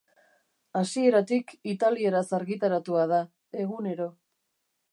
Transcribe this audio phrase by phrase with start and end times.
[0.79, 3.21] Hasieratik italieraz argitaratua da,
[3.65, 4.09] egunero.